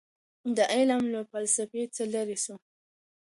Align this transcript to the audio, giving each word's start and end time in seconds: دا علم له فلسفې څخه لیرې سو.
دا 0.55 0.65
علم 0.75 1.03
له 1.13 1.21
فلسفې 1.31 1.83
څخه 1.95 2.09
لیرې 2.13 2.37
سو. 2.43 2.55